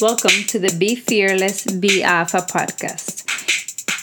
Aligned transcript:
welcome 0.00 0.44
to 0.46 0.58
the 0.58 0.74
Be 0.78 0.94
Fearless, 0.94 1.66
Be 1.66 2.02
Alpha 2.02 2.38
podcast. 2.38 3.24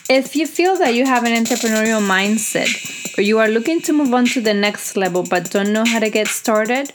If 0.07 0.35
you 0.35 0.45
feel 0.45 0.77
that 0.77 0.93
you 0.93 1.05
have 1.05 1.23
an 1.23 1.33
entrepreneurial 1.33 2.05
mindset 2.05 3.17
or 3.17 3.23
you 3.23 3.39
are 3.39 3.47
looking 3.47 3.81
to 3.81 3.93
move 3.93 4.13
on 4.13 4.25
to 4.25 4.41
the 4.41 4.53
next 4.53 4.95
level 4.95 5.23
but 5.23 5.49
don't 5.49 5.73
know 5.73 5.85
how 5.85 5.97
to 5.97 6.11
get 6.11 6.27
started, 6.27 6.91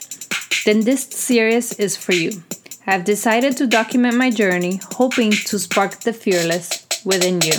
then 0.63 0.81
this 0.81 1.03
series 1.03 1.73
is 1.73 1.97
for 1.97 2.13
you. 2.13 2.43
I've 2.87 3.03
decided 3.03 3.57
to 3.57 3.67
document 3.67 4.15
my 4.15 4.29
journey, 4.29 4.79
hoping 4.93 5.31
to 5.31 5.59
spark 5.59 5.99
the 6.01 6.13
fearless 6.13 6.87
within 7.03 7.41
you. 7.41 7.53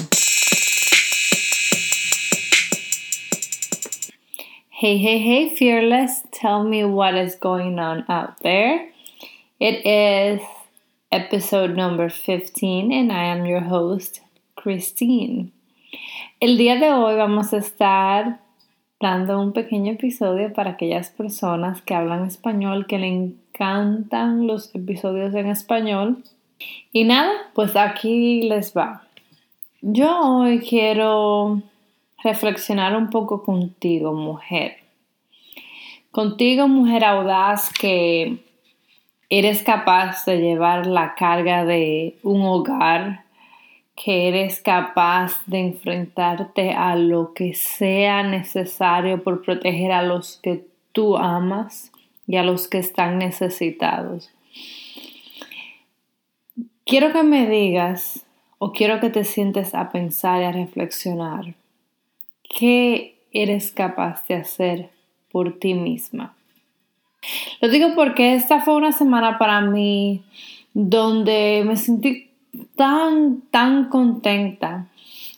Hey, 4.70 4.96
hey, 4.96 5.18
hey, 5.18 5.54
fearless, 5.54 6.22
tell 6.32 6.64
me 6.64 6.84
what 6.84 7.14
is 7.14 7.34
going 7.34 7.78
on 7.78 8.06
out 8.08 8.40
there. 8.40 8.88
It 9.60 9.86
is 9.86 10.40
episode 11.14 11.76
number 11.76 12.10
15 12.10 12.90
and 12.90 13.12
I 13.12 13.26
am 13.26 13.46
your 13.46 13.60
host, 13.60 14.18
Christine. 14.56 15.52
El 16.40 16.58
día 16.58 16.74
de 16.74 16.90
hoy 16.90 17.14
vamos 17.14 17.52
a 17.52 17.58
estar 17.58 18.40
dando 18.98 19.40
un 19.40 19.52
pequeño 19.52 19.92
episodio 19.92 20.52
para 20.52 20.72
aquellas 20.72 21.10
personas 21.10 21.82
que 21.82 21.94
hablan 21.94 22.26
español, 22.26 22.88
que 22.88 22.98
le 22.98 23.06
encantan 23.06 24.48
los 24.48 24.74
episodios 24.74 25.32
en 25.36 25.46
español. 25.46 26.24
Y 26.92 27.04
nada, 27.04 27.30
pues 27.54 27.76
aquí 27.76 28.42
les 28.42 28.76
va. 28.76 29.04
Yo 29.82 30.18
hoy 30.18 30.58
quiero 30.58 31.62
reflexionar 32.24 32.96
un 32.96 33.10
poco 33.10 33.44
contigo, 33.44 34.14
mujer. 34.14 34.78
Contigo, 36.10 36.66
mujer 36.66 37.04
audaz, 37.04 37.72
que 37.72 38.43
eres 39.38 39.64
capaz 39.64 40.24
de 40.26 40.38
llevar 40.38 40.86
la 40.86 41.14
carga 41.16 41.64
de 41.64 42.16
un 42.22 42.42
hogar, 42.42 43.24
que 43.96 44.28
eres 44.28 44.60
capaz 44.60 45.44
de 45.46 45.58
enfrentarte 45.58 46.70
a 46.70 46.94
lo 46.94 47.32
que 47.32 47.54
sea 47.54 48.22
necesario 48.22 49.22
por 49.22 49.42
proteger 49.42 49.90
a 49.90 50.02
los 50.02 50.38
que 50.42 50.64
tú 50.92 51.16
amas 51.16 51.90
y 52.26 52.36
a 52.36 52.44
los 52.44 52.68
que 52.68 52.78
están 52.78 53.18
necesitados. 53.18 54.30
Quiero 56.86 57.12
que 57.12 57.22
me 57.22 57.48
digas 57.48 58.24
o 58.58 58.72
quiero 58.72 59.00
que 59.00 59.10
te 59.10 59.24
sientes 59.24 59.74
a 59.74 59.90
pensar 59.90 60.42
y 60.42 60.44
a 60.44 60.52
reflexionar 60.52 61.54
qué 62.42 63.18
eres 63.32 63.72
capaz 63.72 64.26
de 64.28 64.34
hacer 64.34 64.90
por 65.32 65.58
ti 65.58 65.74
misma. 65.74 66.36
Lo 67.60 67.68
digo 67.68 67.94
porque 67.94 68.34
esta 68.34 68.60
fue 68.60 68.76
una 68.76 68.92
semana 68.92 69.38
para 69.38 69.60
mí 69.60 70.22
donde 70.72 71.62
me 71.66 71.76
sentí 71.76 72.30
tan, 72.76 73.42
tan 73.50 73.88
contenta 73.88 74.88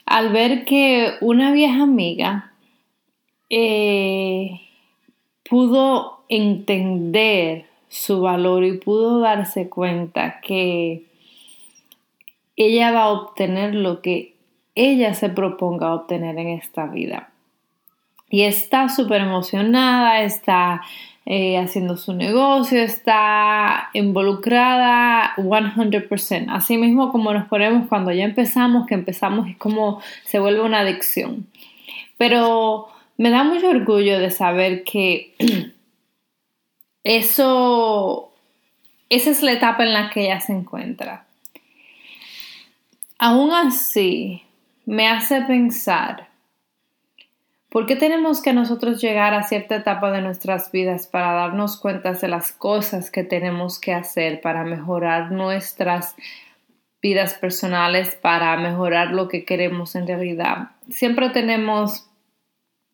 al 0.07 0.33
ver 0.33 0.65
que 0.65 1.15
una 1.21 1.53
vieja 1.53 1.83
amiga 1.83 2.53
eh, 3.51 4.61
pudo 5.49 6.25
entender 6.29 7.67
su 7.89 8.21
valor 8.21 8.65
y 8.65 8.79
pudo 8.79 9.21
darse 9.21 9.69
cuenta 9.69 10.41
que 10.41 11.05
ella 12.57 12.91
va 12.93 13.05
a 13.05 13.09
obtener 13.09 13.75
lo 13.75 14.01
que 14.01 14.35
ella 14.75 15.15
se 15.15 15.29
proponga 15.29 15.95
obtener 15.95 16.39
en 16.39 16.49
esta 16.49 16.87
vida. 16.87 17.31
Y 18.29 18.43
está 18.43 18.89
súper 18.89 19.23
emocionada, 19.23 20.23
está 20.23 20.83
eh, 21.29 21.59
haciendo 21.59 21.97
su 21.97 22.15
negocio, 22.15 22.81
está 22.81 23.91
involucrada 23.95 25.35
100%. 25.37 26.47
Así 26.51 26.79
mismo 26.79 27.11
como 27.11 27.33
nos 27.33 27.49
ponemos 27.49 27.89
cuando 27.89 28.13
ya 28.13 28.23
empezamos, 28.23 28.87
que 28.87 28.95
empezamos 28.95 29.49
es 29.49 29.57
como 29.57 30.01
se 30.23 30.39
vuelve 30.39 30.61
una 30.61 30.81
adicción. 30.81 31.49
Pero 32.17 32.87
me 33.17 33.31
da 33.31 33.43
mucho 33.43 33.71
orgullo 33.71 34.21
de 34.21 34.31
saber 34.31 34.85
que 34.85 35.35
eso, 37.03 38.33
esa 39.09 39.31
es 39.31 39.43
la 39.43 39.53
etapa 39.53 39.83
en 39.83 39.95
la 39.95 40.11
que 40.11 40.27
ella 40.27 40.41
se 40.41 40.53
encuentra. 40.53 41.27
Aún 43.19 43.51
así, 43.51 44.45
me 44.85 45.09
hace 45.09 45.41
pensar 45.43 46.26
¿Por 47.77 47.85
qué 47.85 47.95
tenemos 47.95 48.41
que 48.41 48.55
nosotros 48.55 49.03
llegar 49.03 49.35
a 49.35 49.43
cierta 49.43 49.77
etapa 49.77 50.11
de 50.11 50.23
nuestras 50.23 50.73
vidas 50.73 51.07
para 51.07 51.35
darnos 51.35 51.77
cuenta 51.77 52.13
de 52.15 52.27
las 52.27 52.53
cosas 52.53 53.11
que 53.11 53.23
tenemos 53.23 53.79
que 53.79 53.93
hacer 53.93 54.41
para 54.41 54.65
mejorar 54.65 55.31
nuestras 55.31 56.17
vidas 57.03 57.35
personales, 57.35 58.15
para 58.15 58.57
mejorar 58.57 59.09
lo 59.09 59.29
que 59.29 59.45
queremos 59.45 59.95
en 59.95 60.07
realidad? 60.07 60.71
Siempre 60.89 61.29
tenemos, 61.29 62.09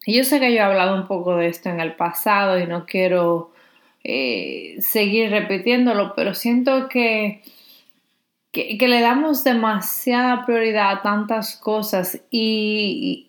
yo 0.04 0.24
sé 0.24 0.40
que 0.40 0.50
yo 0.50 0.58
he 0.58 0.62
hablado 0.62 0.96
un 0.96 1.06
poco 1.06 1.36
de 1.36 1.46
esto 1.46 1.68
en 1.68 1.78
el 1.78 1.94
pasado 1.94 2.58
y 2.58 2.66
no 2.66 2.84
quiero 2.84 3.52
eh, 4.02 4.78
seguir 4.80 5.30
repitiéndolo, 5.30 6.12
pero 6.16 6.34
siento 6.34 6.88
que, 6.88 7.42
que, 8.50 8.88
le 8.88 9.00
damos 9.00 9.44
demasiada 9.44 10.44
prioridad 10.44 10.90
a 10.90 11.02
tantas 11.02 11.54
cosas 11.54 12.20
y 12.32 13.28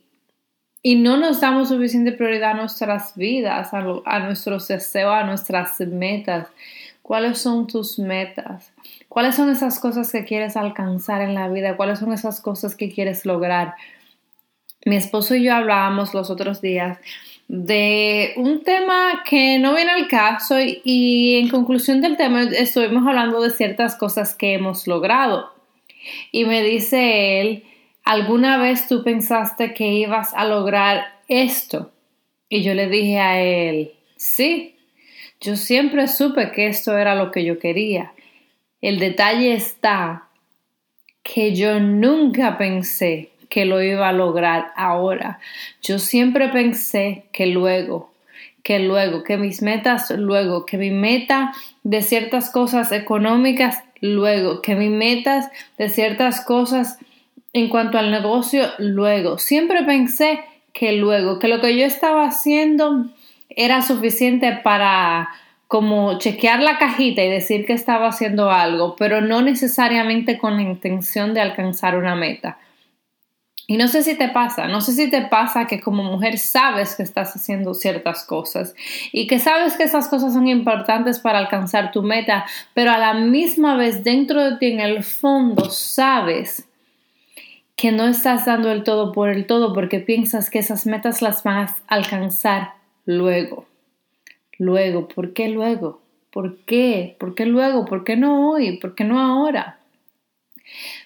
y 0.86 0.98
no 0.98 1.16
nos 1.16 1.40
damos 1.40 1.70
suficiente 1.70 2.12
prioridad 2.12 2.52
a 2.52 2.56
nuestras 2.56 3.16
vidas, 3.16 3.74
a, 3.74 4.20
nuestros 4.20 4.68
deseos, 4.68 5.14
a 5.14 5.24
nuestras 5.24 5.80
metas. 5.80 6.48
¿Cuáles 7.02 7.38
son 7.40 7.68
tus 7.68 7.98
metas? 7.98 8.74
¿Cuáles 9.08 9.36
son 9.36 9.50
esas 9.50 9.80
cosas 9.80 10.12
que 10.12 10.26
quieres 10.26 10.58
alcanzar 10.58 11.22
en 11.22 11.36
la 11.36 11.48
vida? 11.48 11.78
¿Cuáles 11.78 12.00
son 12.00 12.12
esas 12.12 12.42
cosas 12.42 12.76
que 12.76 12.92
quieres 12.92 13.26
lograr? 13.26 13.76
Mi 14.86 14.98
esposo 14.98 15.36
y 15.36 15.44
yo 15.44 15.56
hablábamos 15.56 16.14
los 16.14 16.30
otros 16.30 16.60
días 16.60 16.98
de 17.48 18.34
un 18.36 18.64
tema 18.64 19.24
que 19.26 19.60
no 19.60 19.74
viene 19.76 19.92
al 19.92 20.10
caso 20.10 20.60
y, 20.60 20.82
y 20.84 21.40
en 21.40 21.50
conclusión 21.50 22.02
del 22.02 22.18
tema 22.18 22.44
estuvimos 22.44 23.08
hablando 23.08 23.42
de 23.42 23.52
ciertas 23.52 23.96
cosas 23.96 24.36
que 24.36 24.54
hemos 24.54 24.86
logrado. 24.86 25.54
Y 26.34 26.44
me 26.44 26.62
dice 26.62 27.40
él, 27.40 27.64
¿alguna 28.04 28.58
vez 28.58 28.88
tú 28.88 29.04
pensaste 29.04 29.74
que 29.74 29.86
ibas 29.86 30.34
a 30.34 30.46
lograr 30.46 31.20
esto? 31.28 31.92
Y 32.50 32.64
yo 32.64 32.74
le 32.74 32.88
dije 32.88 33.20
a 33.20 33.42
él, 33.42 33.94
sí, 34.16 34.76
yo 35.42 35.56
siempre 35.56 36.08
supe 36.08 36.52
que 36.52 36.68
esto 36.68 36.98
era 36.98 37.16
lo 37.16 37.32
que 37.32 37.44
yo 37.44 37.60
quería. 37.60 38.14
El 38.82 39.00
detalle 39.00 39.54
está 39.54 40.28
que 41.24 41.56
yo 41.56 41.80
nunca 41.80 42.58
pensé 42.58 43.32
que 43.50 43.66
lo 43.66 43.82
iba 43.82 44.10
a 44.10 44.14
lograr 44.14 44.72
ahora. 44.76 45.40
Yo 45.82 46.00
siempre 46.00 46.50
pensé 46.50 47.26
que 47.32 47.46
luego, 47.46 48.12
que 48.64 48.80
luego, 48.80 49.24
que 49.24 49.38
mis 49.38 49.62
metas 49.62 50.10
luego, 50.12 50.66
que 50.66 50.78
mi 50.78 50.92
meta 50.92 51.54
de 51.84 52.02
ciertas 52.02 52.50
cosas 52.50 52.92
económicas 52.92 53.84
luego, 54.02 54.62
que 54.62 54.76
mis 54.76 54.90
metas 54.90 55.50
de 55.78 55.90
ciertas 55.90 56.44
cosas 56.44 56.98
en 57.54 57.70
cuanto 57.70 58.00
al 58.00 58.10
negocio, 58.10 58.66
luego, 58.80 59.38
siempre 59.38 59.84
pensé 59.84 60.42
que 60.74 60.94
luego, 60.94 61.38
que 61.38 61.48
lo 61.48 61.62
que 61.62 61.78
yo 61.78 61.86
estaba 61.86 62.26
haciendo 62.26 63.06
era 63.50 63.84
suficiente 63.84 64.60
para 64.64 65.30
como 65.68 66.18
chequear 66.18 66.62
la 66.62 66.78
cajita 66.78 67.24
y 67.24 67.30
decir 67.30 67.66
que 67.66 67.74
estaba 67.74 68.08
haciendo 68.08 68.52
algo, 68.52 68.96
pero 68.96 69.22
no 69.22 69.42
necesariamente 69.42 70.38
con 70.38 70.56
la 70.56 70.64
intención 70.64 71.34
de 71.34 71.42
alcanzar 71.42 71.96
una 71.96 72.16
meta. 72.16 72.58
Y 73.66 73.78
no 73.78 73.88
sé 73.88 74.04
si 74.04 74.16
te 74.16 74.28
pasa, 74.30 74.68
no 74.68 74.82
sé 74.82 74.92
si 74.92 75.10
te 75.10 75.22
pasa 75.22 75.68
que 75.68 75.80
como 75.80 76.04
mujer 76.04 76.38
sabes 76.38 76.96
que 76.96 77.04
estás 77.04 77.36
haciendo 77.36 77.74
ciertas 77.74 78.26
cosas 78.26 78.76
y 79.12 79.26
que 79.26 79.40
sabes 79.40 79.78
que 79.78 79.84
esas 79.84 80.10
cosas 80.10 80.34
son 80.34 80.48
importantes 80.48 81.20
para 81.20 81.40
alcanzar 81.40 81.92
tu 81.92 82.04
meta, 82.04 82.46
pero 82.74 82.92
a 82.92 82.98
la 82.98 83.14
misma 83.14 83.78
vez 83.78 84.04
dentro 84.04 84.44
de 84.44 84.58
ti 84.58 84.66
en 84.68 84.80
el 84.82 85.04
fondo 85.04 85.70
sabes 85.70 86.68
que 87.76 87.92
no 87.92 88.08
estás 88.08 88.46
dando 88.46 88.72
el 88.72 88.84
todo 88.84 89.12
por 89.12 89.30
el 89.30 89.46
todo 89.46 89.74
porque 89.74 90.00
piensas 90.00 90.50
que 90.50 90.60
esas 90.60 90.86
metas 90.86 91.22
las 91.22 91.44
vas 91.44 91.72
a 91.72 91.96
alcanzar 91.96 92.74
luego. 93.06 93.66
Luego, 94.58 95.08
¿por 95.08 95.34
qué 95.34 95.50
luego? 95.50 96.02
¿Por 96.32 96.58
qué? 96.66 97.16
¿Por 97.20 97.36
qué 97.36 97.46
luego? 97.46 97.86
¿Por 97.86 98.04
qué 98.04 98.16
no 98.16 98.52
hoy? 98.52 98.78
¿Por 98.78 98.96
qué 98.96 99.04
no 99.04 99.20
ahora? 99.20 99.80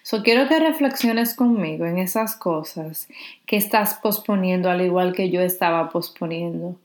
So, 0.02 0.22
quiero 0.22 0.48
que 0.48 0.60
reflexiones 0.60 1.34
conmigo 1.34 1.84
en 1.84 1.98
esas 1.98 2.36
cosas 2.36 3.08
que 3.44 3.56
estás 3.56 3.98
posponiendo 4.02 4.70
al 4.70 4.80
igual 4.80 5.12
que 5.12 5.30
yo 5.30 5.40
estaba 5.40 5.90
posponiendo. 5.90 6.76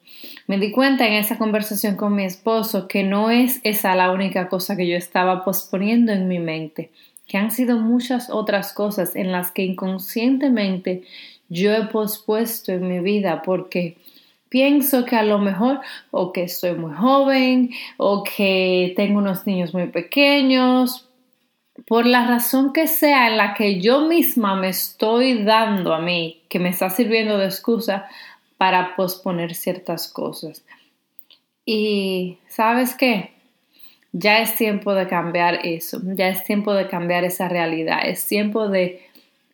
Me 0.48 0.58
di 0.58 0.72
cuenta 0.72 1.08
en 1.08 1.14
esa 1.14 1.38
conversación 1.38 1.96
con 1.96 2.16
mi 2.16 2.26
esposo 2.26 2.88
que 2.88 3.04
no 3.04 3.30
es 3.30 3.60
esa 3.64 3.96
la 3.96 4.12
única 4.12 4.50
cosa 4.50 4.76
que 4.76 4.88
yo 4.88 4.98
estaba 4.98 5.46
posponiendo 5.46 6.12
en 6.12 6.28
mi 6.28 6.40
mente 6.40 6.92
que 7.28 7.38
han 7.38 7.52
sido 7.52 7.78
muchas 7.78 8.30
otras 8.30 8.74
cosas 8.74 9.16
en 9.16 9.32
las 9.32 9.52
que 9.52 9.64
inconscientemente 9.64 11.04
yo 11.50 11.72
he 11.72 11.86
pospuesto 11.86 12.72
en 12.72 12.88
mi 12.88 13.00
vida 13.00 13.42
porque 13.44 13.98
pienso 14.50 15.06
que 15.06 15.16
a 15.16 15.24
lo 15.24 15.40
mejor 15.40 15.82
o 16.12 16.32
que 16.32 16.44
estoy 16.44 16.74
muy 16.74 16.94
joven 16.94 17.72
o 17.98 18.24
que 18.24 18.94
tengo 18.96 19.20
unos 19.20 19.46
niños 19.46 19.74
muy 19.74 19.88
pequeños 19.88 21.10
por 21.88 22.06
la 22.06 22.28
razón 22.28 22.72
que 22.72 22.88
sea 22.88 23.28
en 23.28 23.38
la 23.38 23.54
que 23.56 23.82
yo 23.82 24.02
misma 24.02 24.56
me 24.56 24.70
estoy 24.70 25.44
dando 25.44 25.94
a 25.94 26.00
mí, 26.00 26.44
que 26.50 26.60
me 26.60 26.70
está 26.70 26.90
sirviendo 26.90 27.38
de 27.38 27.46
excusa 27.46 28.08
para 28.58 28.96
posponer 28.96 29.56
ciertas 29.56 30.08
cosas. 30.08 30.64
Y 31.66 32.38
sabes 32.48 32.94
qué? 32.94 33.33
Ya 34.16 34.40
es 34.40 34.56
tiempo 34.56 34.94
de 34.94 35.08
cambiar 35.08 35.66
eso, 35.66 36.00
ya 36.04 36.30
es 36.30 36.44
tiempo 36.44 36.74
de 36.74 36.88
cambiar 36.88 37.24
esa 37.24 37.50
realidad, 37.50 38.02
es 38.06 38.26
tiempo 38.28 38.70
de 38.70 39.02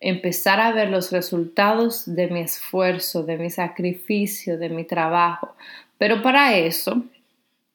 empezar 0.00 0.60
a 0.60 0.72
ver 0.72 0.90
los 0.90 1.10
resultados 1.12 2.04
de 2.04 2.28
mi 2.28 2.40
esfuerzo, 2.40 3.22
de 3.22 3.38
mi 3.38 3.48
sacrificio, 3.48 4.58
de 4.58 4.68
mi 4.68 4.84
trabajo. 4.84 5.54
Pero 5.96 6.22
para 6.22 6.56
eso 6.56 7.04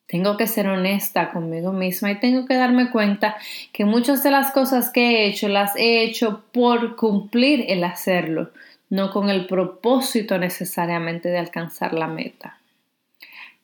tengo 0.05 0.37
que 0.37 0.45
ser 0.45 0.67
honesta 0.67 1.31
conmigo 1.31 1.71
misma 1.71 2.11
y 2.11 2.19
tengo 2.19 2.45
que 2.45 2.55
darme 2.55 2.91
cuenta 2.91 3.35
que 3.73 3.85
muchas 3.85 4.21
de 4.21 4.29
las 4.29 4.51
cosas 4.51 4.91
que 4.91 5.01
he 5.01 5.27
hecho 5.27 5.47
las 5.47 5.75
he 5.75 6.03
hecho 6.03 6.43
por 6.51 6.95
cumplir 6.95 7.65
el 7.67 7.83
hacerlo, 7.83 8.51
no 8.91 9.11
con 9.11 9.31
el 9.31 9.47
propósito 9.47 10.37
necesariamente 10.37 11.29
de 11.29 11.39
alcanzar 11.39 11.93
la 11.93 12.07
meta. 12.07 12.59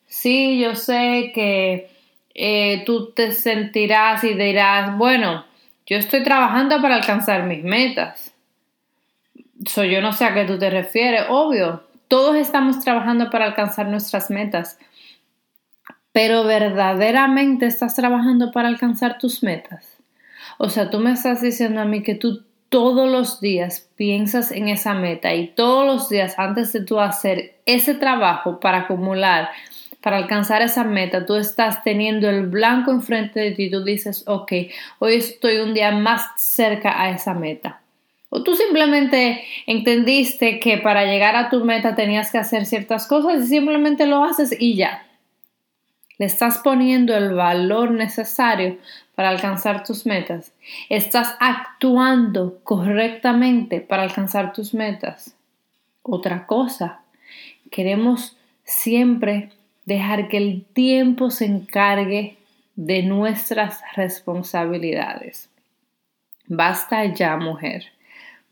Sí, 0.06 0.60
yo 0.60 0.74
sé 0.74 1.30
que 1.34 1.88
eh, 2.34 2.82
tú 2.84 3.12
te 3.12 3.32
sentirás 3.32 4.24
y 4.24 4.34
dirás, 4.34 4.96
bueno, 4.96 5.44
yo 5.86 5.96
estoy 5.96 6.22
trabajando 6.22 6.80
para 6.80 6.96
alcanzar 6.96 7.44
mis 7.44 7.64
metas. 7.64 8.34
So, 9.68 9.84
yo 9.84 10.00
no 10.00 10.12
sé 10.12 10.24
a 10.24 10.34
qué 10.34 10.44
tú 10.44 10.58
te 10.58 10.70
refieres, 10.70 11.26
obvio, 11.28 11.84
todos 12.08 12.36
estamos 12.36 12.80
trabajando 12.80 13.30
para 13.30 13.46
alcanzar 13.46 13.86
nuestras 13.88 14.30
metas 14.30 14.78
pero 16.12 16.44
verdaderamente 16.44 17.66
estás 17.66 17.96
trabajando 17.96 18.52
para 18.52 18.68
alcanzar 18.68 19.18
tus 19.18 19.42
metas. 19.42 19.98
O 20.58 20.68
sea, 20.68 20.90
tú 20.90 20.98
me 20.98 21.12
estás 21.12 21.40
diciendo 21.40 21.80
a 21.80 21.86
mí 21.86 22.02
que 22.02 22.14
tú 22.14 22.44
todos 22.68 23.10
los 23.10 23.40
días 23.40 23.88
piensas 23.96 24.50
en 24.50 24.68
esa 24.68 24.94
meta 24.94 25.34
y 25.34 25.48
todos 25.48 25.86
los 25.86 26.08
días 26.08 26.38
antes 26.38 26.72
de 26.72 26.84
tú 26.84 27.00
hacer 27.00 27.60
ese 27.66 27.94
trabajo 27.94 28.60
para 28.60 28.80
acumular, 28.80 29.50
para 30.02 30.16
alcanzar 30.16 30.62
esa 30.62 30.84
meta, 30.84 31.24
tú 31.24 31.36
estás 31.36 31.82
teniendo 31.82 32.28
el 32.28 32.46
blanco 32.46 32.90
enfrente 32.90 33.40
de 33.40 33.52
ti 33.52 33.70
tú 33.70 33.84
dices, 33.84 34.24
ok, 34.26 34.52
hoy 34.98 35.14
estoy 35.14 35.58
un 35.58 35.74
día 35.74 35.92
más 35.92 36.26
cerca 36.36 37.00
a 37.00 37.10
esa 37.10 37.34
meta. 37.34 37.80
O 38.28 38.42
tú 38.42 38.56
simplemente 38.56 39.44
entendiste 39.66 40.58
que 40.58 40.78
para 40.78 41.04
llegar 41.04 41.36
a 41.36 41.50
tu 41.50 41.64
meta 41.64 41.94
tenías 41.94 42.32
que 42.32 42.38
hacer 42.38 42.66
ciertas 42.66 43.06
cosas 43.06 43.44
y 43.44 43.46
simplemente 43.46 44.06
lo 44.06 44.24
haces 44.24 44.56
y 44.58 44.74
ya. 44.74 45.06
Le 46.18 46.26
estás 46.26 46.58
poniendo 46.58 47.16
el 47.16 47.34
valor 47.34 47.90
necesario 47.90 48.78
para 49.14 49.28
alcanzar 49.28 49.84
tus 49.84 50.06
metas. 50.06 50.52
Estás 50.88 51.36
actuando 51.38 52.58
correctamente 52.64 53.80
para 53.80 54.02
alcanzar 54.02 54.52
tus 54.52 54.74
metas. 54.74 55.36
Otra 56.02 56.46
cosa, 56.46 57.02
queremos 57.70 58.36
siempre 58.64 59.50
dejar 59.84 60.28
que 60.28 60.36
el 60.36 60.64
tiempo 60.64 61.30
se 61.30 61.46
encargue 61.46 62.38
de 62.76 63.02
nuestras 63.02 63.80
responsabilidades. 63.96 65.50
Basta 66.46 67.04
ya, 67.06 67.36
mujer. 67.36 67.84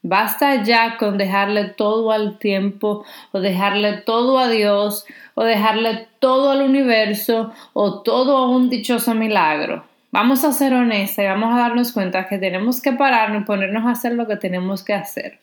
Basta 0.03 0.63
ya 0.63 0.97
con 0.97 1.19
dejarle 1.19 1.65
todo 1.65 2.11
al 2.11 2.39
tiempo 2.39 3.05
o 3.33 3.41
dejarle 3.41 3.99
todo 3.99 4.39
a 4.39 4.49
Dios 4.49 5.05
o 5.35 5.45
dejarle 5.45 6.09
todo 6.21 6.53
al 6.53 6.63
universo 6.63 7.53
o 7.75 8.01
todo 8.01 8.39
a 8.39 8.49
un 8.49 8.71
dichoso 8.71 9.15
milagro. 9.15 9.85
Vamos 10.11 10.43
a 10.45 10.53
ser 10.53 10.73
honestas 10.73 11.25
y 11.25 11.29
vamos 11.29 11.55
a 11.55 11.59
darnos 11.59 11.93
cuenta 11.93 12.27
que 12.27 12.39
tenemos 12.39 12.81
que 12.81 12.93
pararnos 12.93 13.43
y 13.43 13.45
ponernos 13.45 13.85
a 13.87 13.91
hacer 13.91 14.15
lo 14.15 14.27
que 14.27 14.37
tenemos 14.37 14.83
que 14.83 14.95
hacer. 14.95 15.39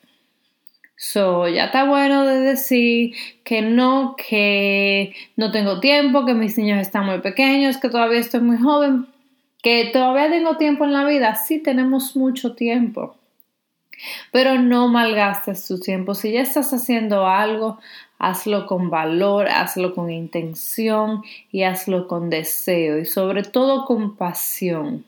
So, 1.00 1.46
ya 1.46 1.66
está 1.66 1.84
bueno 1.84 2.26
de 2.26 2.40
decir 2.40 3.14
que 3.44 3.62
no, 3.62 4.16
que 4.16 5.14
no 5.36 5.52
tengo 5.52 5.78
tiempo, 5.78 6.26
que 6.26 6.34
mis 6.34 6.58
niños 6.58 6.80
están 6.80 7.06
muy 7.06 7.20
pequeños, 7.20 7.76
que 7.76 7.88
todavía 7.88 8.18
estoy 8.18 8.40
muy 8.40 8.58
joven, 8.58 9.06
que 9.62 9.90
todavía 9.92 10.28
tengo 10.28 10.56
tiempo 10.56 10.84
en 10.84 10.92
la 10.92 11.04
vida. 11.04 11.36
Sí, 11.36 11.60
tenemos 11.60 12.16
mucho 12.16 12.56
tiempo. 12.56 13.14
Pero 14.32 14.58
no 14.58 14.88
malgastes 14.88 15.68
tu 15.68 15.78
tiempo. 15.78 16.16
Si 16.16 16.32
ya 16.32 16.40
estás 16.40 16.72
haciendo 16.72 17.28
algo, 17.28 17.78
hazlo 18.18 18.66
con 18.66 18.90
valor, 18.90 19.46
hazlo 19.46 19.94
con 19.94 20.10
intención 20.10 21.22
y 21.52 21.62
hazlo 21.62 22.08
con 22.08 22.28
deseo 22.28 22.98
y 22.98 23.04
sobre 23.04 23.44
todo 23.44 23.84
con 23.84 24.16
pasión. 24.16 25.04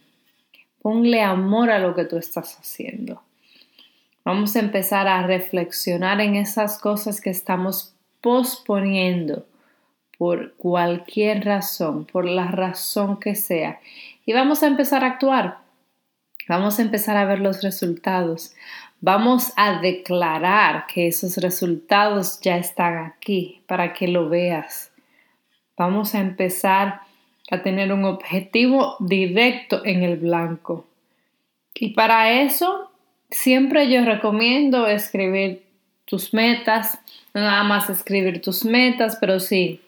Ponle 0.82 1.20
amor 1.20 1.70
a 1.70 1.81
lo 1.81 1.96
que 1.96 2.04
tú 2.04 2.16
estás 2.16 2.56
haciendo. 2.60 3.22
Vamos 4.32 4.54
a 4.54 4.60
empezar 4.60 5.08
a 5.08 5.26
reflexionar 5.26 6.20
en 6.20 6.36
esas 6.36 6.78
cosas 6.78 7.20
que 7.20 7.30
estamos 7.30 7.96
posponiendo 8.20 9.44
por 10.16 10.54
cualquier 10.54 11.44
razón, 11.44 12.04
por 12.04 12.26
la 12.26 12.46
razón 12.46 13.18
que 13.18 13.34
sea. 13.34 13.80
Y 14.24 14.32
vamos 14.32 14.62
a 14.62 14.68
empezar 14.68 15.02
a 15.02 15.08
actuar. 15.08 15.58
Vamos 16.48 16.78
a 16.78 16.82
empezar 16.82 17.16
a 17.16 17.24
ver 17.24 17.40
los 17.40 17.60
resultados. 17.64 18.54
Vamos 19.00 19.52
a 19.56 19.80
declarar 19.80 20.86
que 20.86 21.08
esos 21.08 21.36
resultados 21.38 22.40
ya 22.40 22.56
están 22.56 22.98
aquí 22.98 23.62
para 23.66 23.92
que 23.92 24.06
lo 24.06 24.28
veas. 24.28 24.92
Vamos 25.76 26.14
a 26.14 26.20
empezar 26.20 27.00
a 27.50 27.62
tener 27.64 27.92
un 27.92 28.04
objetivo 28.04 28.94
directo 29.00 29.84
en 29.84 30.04
el 30.04 30.18
blanco. 30.18 30.86
Y 31.74 31.94
para 31.94 32.42
eso, 32.42 32.89
siempre 33.30 33.90
yo 33.90 34.04
recomiendo 34.04 34.86
escribir 34.86 35.62
tus 36.04 36.34
metas, 36.34 36.98
no 37.34 37.42
nada 37.42 37.62
más 37.62 37.88
escribir 37.90 38.42
tus 38.42 38.64
metas, 38.64 39.16
pero 39.20 39.38
sí 39.40 39.80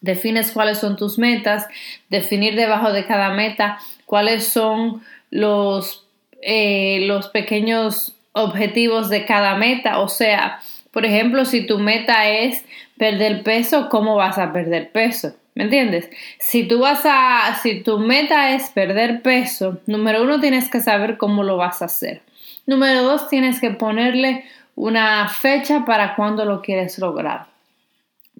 defines 0.00 0.52
cuáles 0.52 0.78
son 0.78 0.96
tus 0.96 1.18
metas, 1.18 1.66
definir 2.08 2.54
debajo 2.54 2.92
de 2.92 3.06
cada 3.06 3.30
meta 3.30 3.78
cuáles 4.06 4.46
son 4.46 5.02
los, 5.30 6.06
eh, 6.40 7.00
los 7.02 7.28
pequeños 7.28 8.14
objetivos 8.32 9.10
de 9.10 9.26
cada 9.26 9.56
meta. 9.56 9.98
O 9.98 10.08
sea, 10.08 10.60
por 10.92 11.04
ejemplo, 11.04 11.44
si 11.44 11.66
tu 11.66 11.78
meta 11.78 12.28
es 12.28 12.64
perder 12.96 13.42
peso, 13.42 13.88
¿cómo 13.90 14.16
vas 14.16 14.38
a 14.38 14.52
perder 14.52 14.90
peso? 14.92 15.34
¿Me 15.54 15.64
entiendes? 15.64 16.08
Si 16.38 16.64
tú 16.64 16.80
vas 16.80 17.00
a, 17.04 17.58
si 17.62 17.82
tu 17.82 17.98
meta 17.98 18.54
es 18.54 18.70
perder 18.70 19.22
peso, 19.22 19.80
número 19.86 20.22
uno 20.22 20.40
tienes 20.40 20.70
que 20.70 20.80
saber 20.80 21.16
cómo 21.16 21.42
lo 21.42 21.56
vas 21.56 21.82
a 21.82 21.86
hacer. 21.86 22.22
Número 22.66 23.02
dos, 23.02 23.28
tienes 23.28 23.60
que 23.60 23.70
ponerle 23.70 24.44
una 24.74 25.28
fecha 25.28 25.84
para 25.84 26.14
cuando 26.14 26.44
lo 26.44 26.60
quieres 26.62 26.98
lograr. 26.98 27.46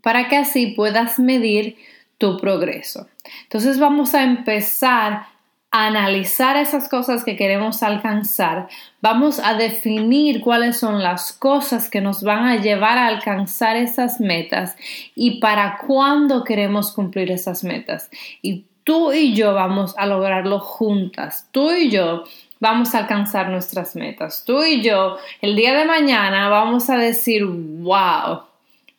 Para 0.03 0.29
que 0.29 0.37
así 0.37 0.69
puedas 0.69 1.19
medir 1.19 1.77
tu 2.19 2.39
progreso. 2.39 3.09
Entonces 3.45 3.79
vamos 3.79 4.15
a 4.15 4.23
empezar 4.23 5.27
analizar 5.71 6.57
esas 6.57 6.89
cosas 6.89 7.25
que 7.25 7.37
queremos 7.37 7.83
alcanzar, 7.83 8.69
vamos 9.03 9.39
a 9.39 9.55
definir 9.55 10.41
cuáles 10.41 10.79
son 10.79 11.03
las 11.03 11.33
cosas 11.33 11.91
que 11.91 12.01
nos 12.01 12.23
van 12.23 12.47
a 12.47 12.57
llevar 12.57 12.99
a 12.99 13.09
alcanzar 13.09 13.77
esas 13.77 14.21
metas 14.21 14.77
y 15.15 15.41
para 15.41 15.79
cuándo 15.87 16.45
queremos 16.45 16.93
cumplir 16.93 17.31
esas 17.31 17.63
metas. 17.65 18.11
Y 18.43 18.65
tú 18.85 19.13
y 19.13 19.35
yo 19.35 19.53
vamos 19.53 19.95
a 19.99 20.07
lograrlo 20.07 20.61
juntas. 20.61 21.49
Tú 21.51 21.73
y 21.73 21.91
yo 21.91 22.25
vamos 22.61 22.95
a 22.95 22.99
alcanzar 22.99 23.49
nuestras 23.49 23.97
metas. 23.97 24.45
Tú 24.45 24.63
y 24.63 24.83
yo 24.83 25.19
el 25.41 25.57
día 25.57 25.75
de 25.75 25.85
mañana 25.85 26.49
vamos 26.49 26.91
a 26.91 26.97
decir, 26.97 27.45
wow, 27.45 28.43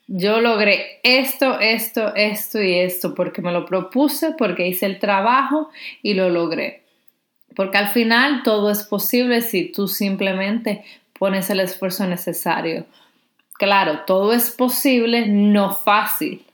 yo 0.08 0.40
logré 0.40 1.00
esto, 1.04 1.60
esto, 1.60 2.16
esto 2.16 2.62
y 2.62 2.76
esto 2.76 3.14
porque 3.14 3.42
me 3.42 3.52
lo 3.52 3.66
propuse, 3.66 4.32
porque 4.38 4.68
hice 4.68 4.86
el 4.86 5.00
trabajo 5.00 5.70
y 6.02 6.14
lo 6.14 6.30
logré. 6.30 6.84
Porque 7.56 7.78
al 7.78 7.90
final 7.90 8.44
todo 8.44 8.70
es 8.70 8.84
posible 8.84 9.42
si 9.42 9.72
tú 9.72 9.88
simplemente 9.88 10.86
pones 11.18 11.50
el 11.50 11.60
esfuerzo 11.60 12.06
necesario. 12.06 12.86
Claro, 13.54 14.02
todo 14.06 14.34
es 14.34 14.52
posible, 14.52 15.28
no 15.28 15.74
fácil. 15.76 16.46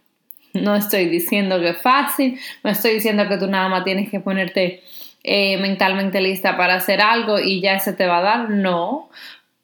No 0.53 0.75
estoy 0.75 1.05
diciendo 1.09 1.59
que 1.59 1.69
es 1.69 1.81
fácil, 1.81 2.39
no 2.63 2.69
estoy 2.69 2.93
diciendo 2.93 3.27
que 3.27 3.37
tú 3.37 3.47
nada 3.47 3.69
más 3.69 3.83
tienes 3.83 4.09
que 4.09 4.19
ponerte 4.19 4.83
eh, 5.23 5.57
mentalmente 5.57 6.19
lista 6.19 6.57
para 6.57 6.75
hacer 6.75 6.99
algo 6.99 7.39
y 7.39 7.61
ya 7.61 7.79
se 7.79 7.93
te 7.93 8.07
va 8.07 8.17
a 8.17 8.21
dar. 8.21 8.49
No, 8.49 9.09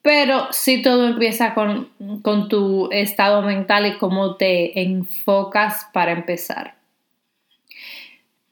pero 0.01 0.47
sí 0.51 0.81
todo 0.81 1.07
empieza 1.07 1.53
con, 1.53 1.89
tu 2.49 2.89
estado 2.91 3.41
mental 3.41 3.85
y 3.85 3.97
cómo 3.97 4.37
te 4.37 4.81
enfocas 4.81 5.87
para 5.93 6.11
empezar. 6.11 6.75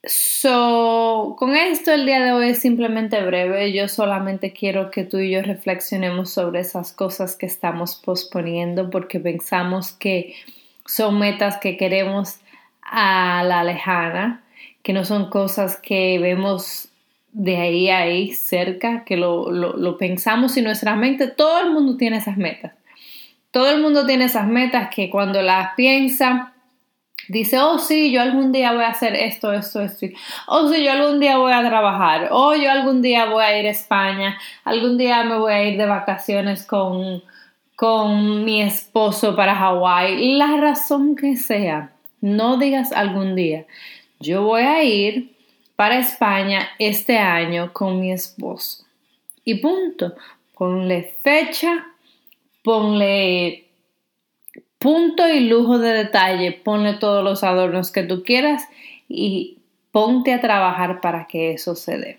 So, 0.04 1.34
con 1.38 1.56
esto 1.56 1.92
el 1.92 2.06
día 2.06 2.22
de 2.22 2.32
hoy 2.32 2.50
es 2.50 2.60
simplemente 2.60 3.20
breve. 3.22 3.72
Yo 3.72 3.88
solamente 3.88 4.52
quiero 4.52 4.90
que 4.90 5.04
tú 5.04 5.18
y 5.18 5.32
yo 5.32 5.42
reflexionemos 5.42 6.30
sobre 6.30 6.60
esas 6.60 6.92
cosas 6.92 7.34
que 7.36 7.46
estamos 7.46 7.96
posponiendo 7.96 8.90
porque 8.90 9.18
pensamos 9.18 9.92
que 9.92 10.34
son 10.86 11.18
metas 11.18 11.56
que 11.56 11.76
queremos 11.76 12.38
a 12.82 13.42
la 13.44 13.64
lejana, 13.64 14.44
que 14.82 14.92
no 14.92 15.04
son 15.04 15.28
cosas 15.30 15.76
que 15.76 16.18
vemos 16.18 16.88
de 17.38 17.56
ahí 17.56 17.88
a 17.88 17.98
ahí 17.98 18.32
cerca, 18.32 19.04
que 19.04 19.16
lo, 19.16 19.52
lo, 19.52 19.96
pensamos 19.96 20.56
y 20.56 20.62
nuestra 20.62 20.96
mente, 20.96 21.28
todo 21.28 21.60
el 21.60 21.70
mundo 21.70 21.96
tiene 21.96 22.16
esas 22.16 22.36
metas. 22.36 22.72
Todo 23.52 23.70
el 23.70 23.80
mundo 23.80 24.04
tiene 24.06 24.24
esas 24.24 24.48
metas 24.48 24.92
que 24.92 25.08
cuando 25.08 25.40
las 25.40 25.74
piensa, 25.76 26.52
dice, 27.28 27.60
oh 27.60 27.78
sí, 27.78 28.10
yo 28.10 28.22
algún 28.22 28.50
día 28.50 28.72
voy 28.72 28.82
a 28.82 28.88
hacer 28.88 29.14
esto, 29.14 29.52
esto, 29.52 29.80
esto. 29.82 30.06
Oh 30.48 30.68
sí, 30.68 30.82
yo 30.82 30.90
algún 30.90 31.20
día 31.20 31.38
voy 31.38 31.52
a 31.52 31.62
trabajar. 31.62 32.30
Oh, 32.32 32.56
yo 32.56 32.72
algún 32.72 33.02
día 33.02 33.26
voy 33.26 33.44
a 33.44 33.56
ir 33.56 33.66
a 33.66 33.70
España. 33.70 34.36
Algún 34.64 34.98
día 34.98 35.22
me 35.22 35.38
voy 35.38 35.52
a 35.52 35.62
ir 35.62 35.78
de 35.78 35.86
vacaciones 35.86 36.66
con, 36.66 37.22
con 37.76 38.44
mi 38.44 38.62
esposo 38.62 39.36
para 39.36 39.54
Hawái. 39.54 40.36
La 40.38 40.56
razón 40.56 41.14
que 41.14 41.36
sea, 41.36 41.92
no 42.20 42.56
digas 42.56 42.90
algún 42.90 43.36
día. 43.36 43.64
Yo 44.18 44.42
voy 44.42 44.62
a 44.62 44.82
ir 44.82 45.37
para 45.78 46.00
España 46.00 46.70
este 46.80 47.18
año 47.18 47.72
con 47.72 48.00
mi 48.00 48.10
esposo. 48.10 48.84
Y 49.44 49.60
punto. 49.60 50.16
Ponle 50.56 51.14
fecha, 51.22 51.86
ponle 52.64 53.68
punto 54.80 55.28
y 55.28 55.38
lujo 55.38 55.78
de 55.78 55.90
detalle, 55.90 56.50
ponle 56.50 56.94
todos 56.94 57.22
los 57.22 57.44
adornos 57.44 57.92
que 57.92 58.02
tú 58.02 58.24
quieras 58.24 58.64
y 59.08 59.58
ponte 59.92 60.32
a 60.32 60.40
trabajar 60.40 61.00
para 61.00 61.28
que 61.28 61.52
eso 61.52 61.76
se 61.76 61.96
dé. 61.96 62.18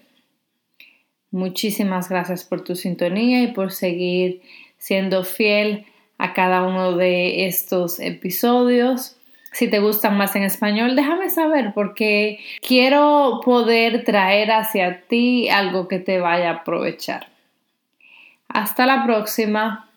Muchísimas 1.30 2.08
gracias 2.08 2.46
por 2.46 2.64
tu 2.64 2.78
sintonía 2.78 3.44
y 3.44 3.48
por 3.48 3.74
seguir 3.74 4.42
siendo 4.78 5.26
fiel 5.26 5.86
a 6.18 6.32
cada 6.32 6.66
uno 6.66 6.96
de 6.96 7.46
estos 7.46 8.00
episodios. 8.00 9.19
Si 9.52 9.68
te 9.68 9.80
gustan 9.80 10.18
más 10.18 10.36
en 10.36 10.44
español, 10.44 10.96
déjame 10.96 11.30
saber 11.30 11.74
porque 11.74 12.40
quiero 12.66 13.42
poder 13.44 14.04
traer 14.04 14.52
hacia 14.52 15.02
ti 15.08 15.50
algo 15.50 15.88
que 15.88 16.00
te 16.00 16.20
vaya 16.20 16.50
a 16.50 16.54
aprovechar. 16.56 17.28
Hasta 18.48 18.86
la 18.86 19.04
próxima. 19.06 19.90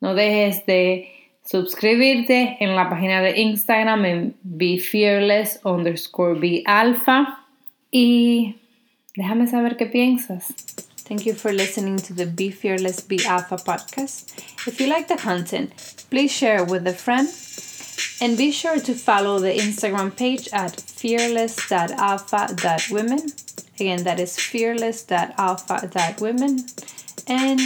No 0.00 0.14
dejes 0.14 0.64
de 0.64 1.12
suscribirte 1.44 2.56
en 2.60 2.74
la 2.76 2.88
página 2.88 3.20
de 3.20 3.38
Instagram 3.40 4.04
en 4.04 4.36
BeFearless 4.42 5.60
underscore 5.64 6.38
BeAlpha 6.38 7.44
y 7.90 8.56
déjame 9.16 9.46
saber 9.46 9.76
qué 9.76 9.86
piensas. 9.86 10.54
Thank 11.08 11.22
you 11.22 11.34
for 11.34 11.52
listening 11.52 11.96
to 11.96 12.14
the 12.14 12.26
Be 12.26 12.52
Fearless 12.52 13.02
Be 13.08 13.18
Alpha 13.28 13.56
podcast. 13.56 14.32
If 14.66 14.80
you 14.80 14.86
like 14.86 15.08
the 15.08 15.16
content, 15.16 15.72
please 16.08 16.30
share 16.30 16.64
with 16.64 16.86
a 16.86 16.92
friend 16.92 17.28
and 18.20 18.36
be 18.36 18.52
sure 18.52 18.78
to 18.80 18.94
follow 18.94 19.38
the 19.38 19.52
Instagram 19.52 20.16
page 20.16 20.48
at 20.52 20.80
fearless.alpha.women. 20.80 23.32
Again, 23.74 24.04
that 24.04 24.20
is 24.20 24.38
fearless.alpha.women. 24.38 26.64
And 27.26 27.60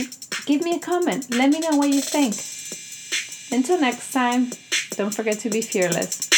give 0.47 0.63
me 0.63 0.77
a 0.77 0.79
comment. 0.79 1.29
Let 1.31 1.51
me 1.51 1.59
know 1.61 1.77
what 1.77 1.89
you 1.89 2.01
think. 2.01 2.35
Until 3.51 3.79
next 3.81 4.13
time, 4.13 4.53
don't 4.97 5.15
forget 5.15 5.39
to 5.41 5.51
be 5.51 5.61
fearless. 5.61 6.31